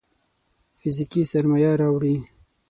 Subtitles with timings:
[0.79, 2.15] فزيکي سرمايه راوړي.